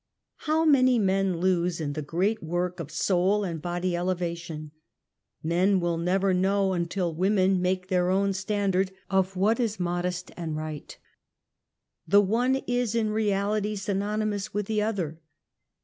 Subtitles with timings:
[0.47, 4.71] How much men lose in the great work of souland body elevation,
[5.43, 10.31] men will never know until women make their own stand ard of what is modest
[10.35, 10.97] and right.
[12.07, 15.19] The one is in reality synonymous with the other.